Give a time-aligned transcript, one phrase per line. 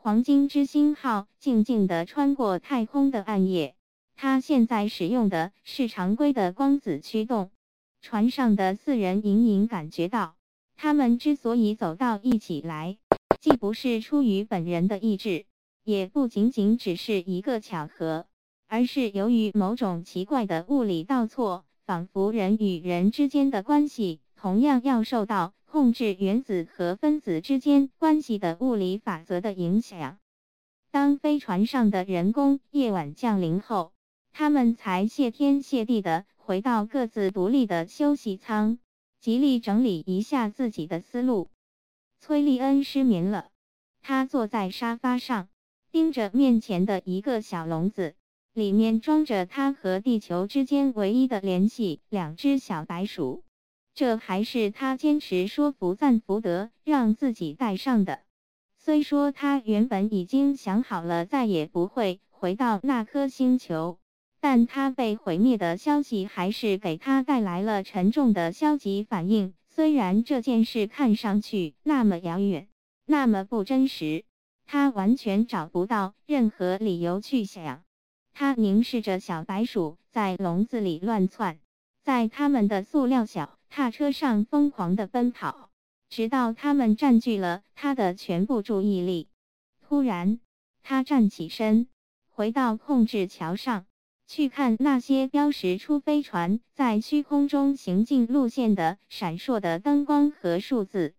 [0.00, 3.74] 黄金之星号静静地穿过太空的暗夜。
[4.14, 7.50] 它现在使用的是常规的光子驱动。
[8.00, 10.36] 船上的四人隐隐感觉到，
[10.76, 12.96] 他们之所以走到一起来，
[13.40, 15.46] 既不是出于本人的意志，
[15.82, 18.26] 也不仅仅只是一个巧合，
[18.68, 25.54] 而是由于某种奇怪的物理倒错，仿佛人与人之间的关系同样要受到。
[25.70, 30.18] 控制原子和分子之间关系的物理法则的影响。
[30.90, 33.92] 当飞船上的人工夜晚降临后，
[34.32, 38.78] 他们才谢天谢地的回到各自独立的休息舱，
[39.20, 41.50] 极力整理一下自己的思路。
[42.18, 43.50] 崔利恩失眠了，
[44.00, 45.48] 他坐在沙发上，
[45.92, 48.14] 盯着面前的一个小笼子，
[48.54, 53.44] 里面装着他和地球之间唯一的联系——两只小白鼠。
[53.98, 58.20] 这还是他坚持说服赞福德让自己带上的。
[58.76, 63.98] 虽说他原本已经想好了再也不会回到那颗星球，
[64.38, 69.54] 但他被毁灭的消息还是给他带来了沉重的消极反应。
[69.66, 72.68] 虽然这件事看上去那么遥远，
[73.04, 74.24] 那么不真实，
[74.64, 77.82] 他完全找不到任何理由去想。
[78.32, 81.58] 他凝视着小白鼠在笼子里乱窜，
[82.04, 83.57] 在他们的塑料小。
[83.68, 85.70] 踏车上疯狂的奔跑，
[86.08, 89.28] 直到他们占据了他的全部注意力。
[89.80, 90.40] 突然，
[90.82, 91.88] 他站起身，
[92.28, 93.86] 回到控制桥上，
[94.26, 101.14] 去看那些标识出飞船在虚空中行进路线的闪烁的灯光和数字。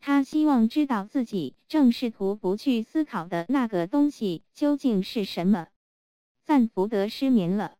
[0.00, 5.68] 他希望知道自己正试图不去思考的那个东西究竟是什么。
[6.44, 7.76] 赞福德失眠了。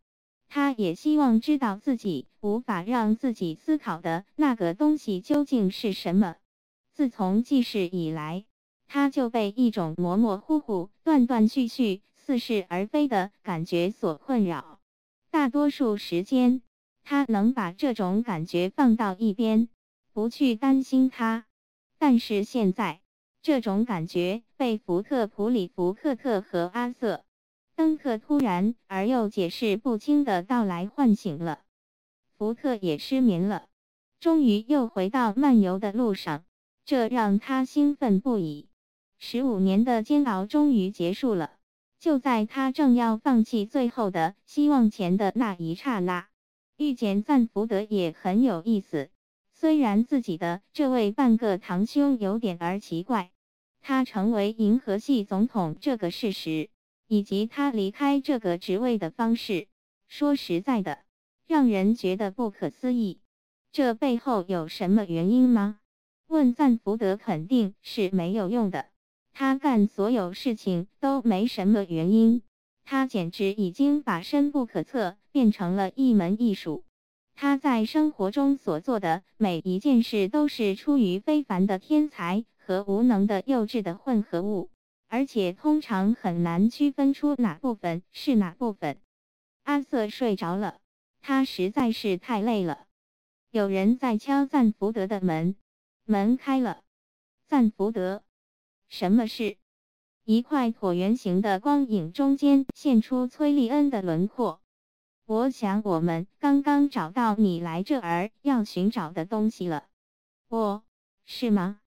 [0.55, 6.37] 他也希望知道自己无法让自己思考的那个东西究竟是什么。
[6.93, 8.45] 自从记事以来，
[8.87, 14.79] 他就被一种模模糊糊、断断续续、似是而非的感觉所困扰。
[15.31, 16.61] 大多数时间，
[17.03, 19.71] 他能把这种感觉放到一边，
[20.13, 21.47] 不去担心它。
[21.99, 23.01] 但是现在，
[23.41, 27.25] 这种感觉被福特、普里、福克特和阿瑟。
[27.83, 31.65] 登克突然而又解释不清的到来唤醒了
[32.39, 33.67] 福特，也失眠了。
[34.21, 36.45] 终于又回到漫游的路上，
[36.85, 38.69] 这让他兴奋不已。
[39.19, 41.55] 十五年的煎熬终于结束了。
[41.99, 46.29] 就在他正要放弃最后的希望前的那一刹那，
[46.77, 49.11] 遇见赞福德也很有意思。
[49.53, 53.33] 虽然自己的这位半个堂兄有点儿奇怪，
[53.81, 56.71] 他成为银河系总统这个事实。
[57.13, 59.67] 以及他离开这个职位的方式，
[60.09, 61.01] 说实在的，
[61.47, 63.21] 让人觉得不可思议。
[63.71, 65.79] 这背后有什么原因吗？
[66.27, 68.87] 问赞福德肯定是没有用的。
[69.35, 72.41] 他干所有事情都没什么原因。
[72.83, 76.83] 他简直已经把深不可测变成了一门艺术。
[77.35, 84.71] 他在生活中所做的每一件事，都是出于非凡的天才和无能的幼稚的混合物。
[85.13, 88.99] 而且通常很难区分出哪部分是哪部分。
[89.63, 90.81] 阿瑟睡着了，
[91.21, 92.87] 他实在是太累了。
[93.51, 95.55] 有人在敲赞福德的门，
[96.07, 96.81] 门开了。
[97.47, 98.25] 赞福德，
[98.89, 99.59] 什么事？
[100.25, 104.63] 一块椭圆形的光影中间现出崔利恩的轮廓。
[105.27, 109.89] 我想我们刚刚找到你来这儿要寻找的东西了。
[110.49, 110.83] 我，
[111.27, 111.82] 是吗？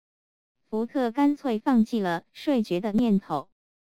[0.76, 3.48] 福特干脆放弃了睡觉的念头。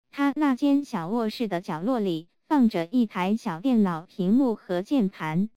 [0.09, 5.49] 他那间小卧室的角落里放着一台小电脑屏幕和键盘。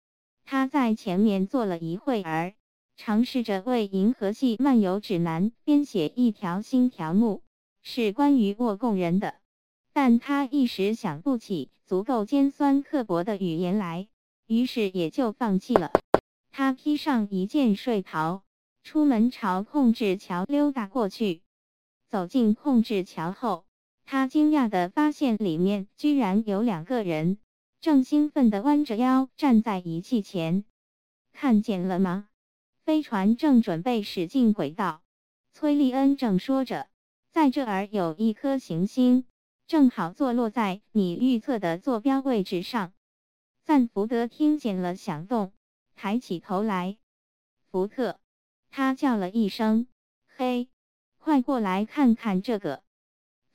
[0.45, 2.55] 他在前面坐了一会儿，
[2.97, 7.45] 尝试着为《银河系漫游指南》编写一条新条目，
[7.81, 9.37] 是关于沃贡人的。
[9.93, 14.09] 但他一时想不起足够尖酸刻薄的语言来，
[14.49, 15.93] 于是也就放弃了。
[16.51, 18.43] 他披上一件睡袍。
[18.83, 21.43] 出门朝控制桥溜达过去，
[22.09, 23.65] 走进控制桥后，
[24.05, 27.39] 他惊讶地发现里面居然有两个人，
[27.81, 30.65] 正兴奋地弯着腰站在仪器前。
[31.33, 32.29] 看见了吗？
[32.85, 35.03] 飞船正准备驶进轨道。
[35.53, 36.89] 崔利恩正说着，
[37.31, 39.27] 在这儿有一颗行星，
[39.67, 42.93] 正好坐落在你预测的坐标位置上。
[43.63, 45.53] 赞福德听见了响动，
[45.95, 46.97] 抬起头来，
[47.71, 48.19] 福特。
[48.71, 49.87] 他叫了一声
[50.37, 50.69] ：“嘿，
[51.19, 52.83] 快过来看看这个！”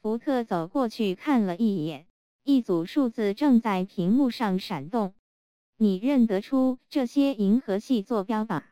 [0.02, 2.06] 福特走过去看了一眼，
[2.44, 5.16] 一组数字正在屏幕上闪动。
[5.78, 8.72] “你认得出这些银河系坐标吧？”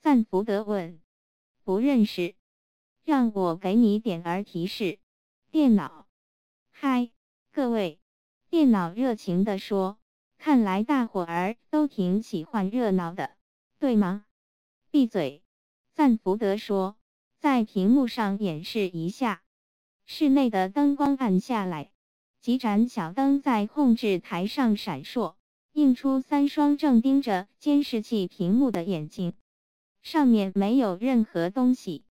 [0.00, 1.00] 赞福德问。
[1.64, 2.34] “不认识。
[3.04, 4.98] ”“让我给你点儿提示。”
[5.50, 6.06] 电脑
[6.70, 7.10] 嗨，
[7.52, 8.00] 各位！
[8.48, 9.98] 电脑热情地说
[10.38, 13.36] ：“看来大伙儿都挺喜欢热闹的，
[13.78, 14.24] 对吗？”
[14.90, 15.42] 闭嘴！
[16.00, 16.96] 赞福德说
[17.36, 19.42] ：“在屏幕上演示一下。”
[20.06, 21.92] 室内的灯光暗下来，
[22.40, 25.34] 几盏小灯在控制台上闪烁，
[25.72, 29.34] 映出三双正盯着监视器屏幕的眼睛。
[30.00, 32.06] 上面没有任何东西，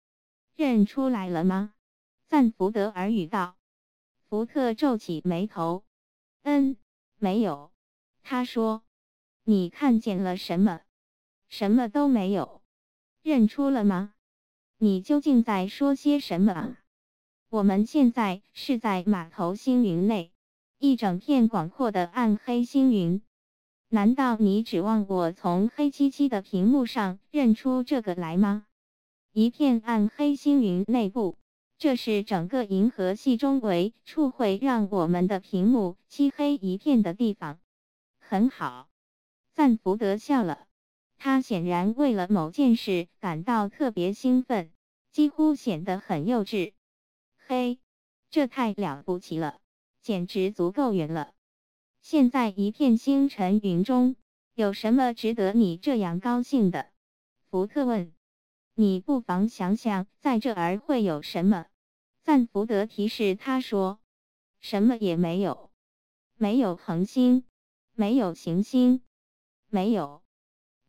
[0.55, 1.71] 认出来了吗？
[2.25, 3.55] 赞福德耳语道。
[4.27, 5.83] 福特皱起眉头。
[6.41, 6.75] 嗯，
[7.19, 7.71] 没有。
[8.23, 8.81] 他说。
[9.43, 10.81] 你看见了什么？
[11.49, 12.63] 什么都没有。
[13.25, 14.13] 认出了吗？
[14.77, 16.77] 你究竟在说些什么？
[17.49, 20.31] 我们现在是在码头星云内，
[20.77, 23.23] 一整片广阔的暗黑星云。
[23.89, 28.67] 难道你指望我从黑漆漆的屏幕上认出这个来吗？
[29.31, 31.35] 一片暗黑星云内部，
[31.79, 37.57] 这是整个银河系中唯处会让我们的屏幕漆黑一片的地方。
[38.19, 38.87] 很好，
[39.55, 40.64] 赞福德笑了，
[41.25, 44.71] 他显然为了某件事感到特别兴奋，
[45.11, 46.73] 几乎显得很幼稚。
[47.35, 47.79] 嘿，
[48.29, 49.59] 这太了不起了，
[50.03, 51.33] 简直足够远了。
[51.99, 54.15] 现在一片星辰云中，
[54.53, 56.91] 有什么值得你这样高兴的？
[57.49, 58.13] 福特问。
[58.75, 61.65] 你不妨想想，在这儿会有什么？
[62.21, 63.99] 赞福德提示他说
[64.61, 65.71] ：“什么也没有，
[66.35, 67.45] 没有恒星，
[67.95, 69.01] 没有行星，
[69.71, 70.21] 没有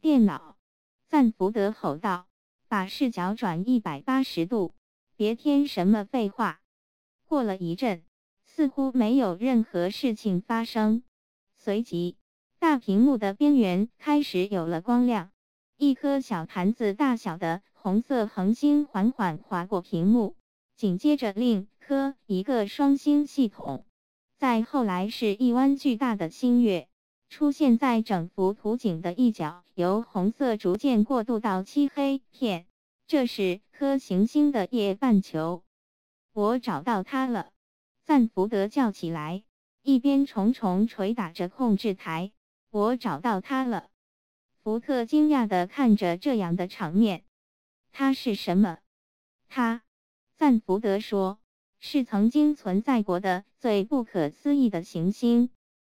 [0.06, 0.56] 电脑。”
[1.10, 2.28] 赞福德吼道
[2.68, 4.74] ：“把视角转一百八十度，
[5.16, 6.60] 别添什么废话。”
[7.26, 8.04] 过了一阵。
[8.48, 11.02] 似乎没有任何事情发生。
[11.56, 12.16] 随即，
[12.58, 15.30] 大屏幕的边缘开始有了光亮，
[15.76, 20.36] 一颗小盘子大小的红色恒星缓缓划过屏幕，
[20.74, 23.84] 紧接着另一颗一个双星系统，
[24.38, 26.88] 再后来是一弯巨大的星月，
[27.28, 32.66] 出现在整幅图景的一角，由红色逐渐过渡到漆黑片。
[33.06, 35.62] 这是颗行星的夜半球。
[36.32, 37.52] 我找到它了。
[38.04, 39.44] 赞福德叫起来，
[39.82, 42.32] 一边重重捶打着控制台。
[42.70, 43.88] 我找到它了。
[44.62, 47.24] 福特惊讶地看着这样的场面。
[47.92, 48.78] 它是什么？
[49.48, 49.82] 他，
[50.34, 51.38] 赞福德说，
[51.78, 55.50] 是曾经存在过的最不可思议的行星。